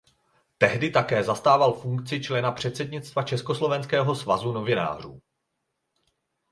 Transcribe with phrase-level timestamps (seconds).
[0.57, 5.21] Tehdy také zastával funkci člena předsednictva Československého svazu novinářů.